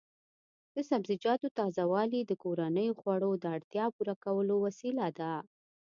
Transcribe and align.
د 0.73 0.77
سبزیجاتو 0.89 1.47
تازه 1.57 1.83
والي 1.93 2.21
د 2.25 2.31
کورنیو 2.43 2.97
خوړو 2.99 3.31
د 3.37 3.45
اړتیا 3.55 3.85
پوره 3.95 4.15
کولو 4.23 4.55
وسیله 4.65 5.07
ده. 5.19 5.33